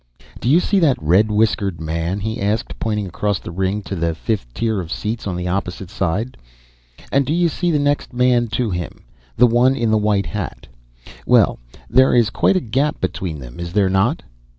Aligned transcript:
"Do 0.39 0.49
you 0.49 0.59
see 0.59 0.79
that 0.79 0.97
red 0.99 1.29
whiskered 1.29 1.79
man?" 1.79 2.21
he 2.21 2.41
asked, 2.41 2.79
pointing 2.79 3.05
across 3.05 3.37
the 3.37 3.51
ring 3.51 3.83
to 3.83 3.95
the 3.95 4.15
fifth 4.15 4.51
tier 4.51 4.81
of 4.81 4.91
seats 4.91 5.27
on 5.27 5.35
the 5.35 5.47
opposite 5.47 5.91
side. 5.91 6.37
"And 7.11 7.23
do 7.23 7.31
you 7.31 7.47
see 7.49 7.69
the 7.69 7.77
next 7.77 8.11
man 8.11 8.47
to 8.47 8.71
him, 8.71 9.03
the 9.37 9.45
one 9.45 9.75
in 9.75 9.91
the 9.91 9.99
white 9.99 10.25
hat? 10.25 10.65
Well, 11.27 11.59
there 11.87 12.15
is 12.15 12.31
quite 12.31 12.55
a 12.55 12.59
gap 12.59 12.99
between 12.99 13.37
them, 13.37 13.59
is 13.59 13.73
there 13.73 13.89
not?" 13.91 14.23